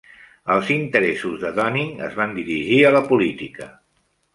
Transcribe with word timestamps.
Els 0.55 0.71
interessos 0.75 1.37
de 1.45 1.53
Dunning 1.59 1.95
es 2.09 2.19
van 2.23 2.37
dirigir 2.41 2.85
a 2.91 2.97
la 3.01 3.07
política. 3.15 3.75